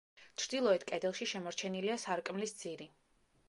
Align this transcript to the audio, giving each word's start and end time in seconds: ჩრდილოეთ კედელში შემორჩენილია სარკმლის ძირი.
ჩრდილოეთ 0.43 0.85
კედელში 0.93 1.27
შემორჩენილია 1.33 1.99
სარკმლის 2.07 2.59
ძირი. 2.65 2.93